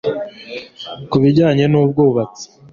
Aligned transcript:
ku 1.09 1.15
bijyanye 1.21 1.63
n'ubwubatsi 1.71 2.45